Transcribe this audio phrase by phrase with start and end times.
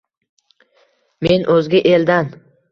[1.29, 2.37] Men o’zga eldan